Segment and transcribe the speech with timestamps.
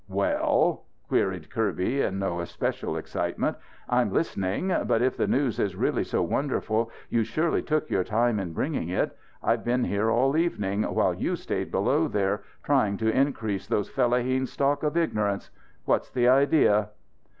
[0.09, 3.55] "Well?" queried Kirby in no especial excitement.
[3.87, 4.75] "I'm listening.
[4.87, 8.89] But if the news is really so wonderful you surely took your time in bringing
[8.89, 9.15] it.
[9.43, 14.47] I've been here all evening, while you've stayed below there, trying to increase those fellaheens'
[14.51, 15.51] stock of ignorance.
[15.85, 16.89] What's the idea?"